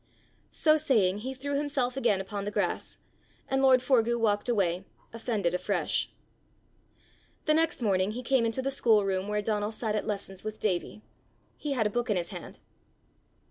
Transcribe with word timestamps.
So 0.49 0.77
saying, 0.77 1.19
he 1.19 1.35
threw 1.35 1.55
himself 1.55 1.95
again 1.95 2.19
upon 2.21 2.43
the 2.43 2.49
grass, 2.49 2.97
and 3.47 3.61
lord 3.61 3.81
Forgue 3.83 4.15
walked 4.17 4.49
away, 4.49 4.83
offended 5.13 5.53
afresh. 5.53 6.09
The 7.45 7.53
next 7.53 7.83
morning 7.83 8.13
he 8.13 8.23
came 8.23 8.43
into 8.43 8.63
the 8.63 8.71
school 8.71 9.05
room 9.05 9.27
where 9.27 9.43
Donal 9.43 9.69
sat 9.69 9.93
at 9.93 10.07
lessons 10.07 10.43
with 10.43 10.59
Davie. 10.59 11.03
He 11.55 11.73
had 11.73 11.85
a 11.85 11.91
book 11.91 12.09
in 12.09 12.17
his 12.17 12.29
hand. 12.29 12.57